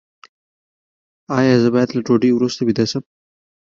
[1.37, 3.03] ایا زه باید له ډوډۍ وروسته ویده شم؟